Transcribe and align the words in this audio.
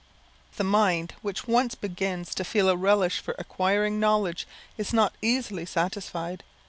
The 0.55 0.63
mind 0.63 1.13
which 1.21 1.47
once 1.47 1.75
begins 1.75 2.33
to 2.33 2.43
feel 2.43 2.69
a 2.69 2.75
relish 2.75 3.19
for 3.21 3.35
acquiring 3.37 3.99
knowledge 3.99 4.47
is 4.75 4.93
not 4.93 5.13
easily 5.21 5.63
satisfied. 5.67 6.43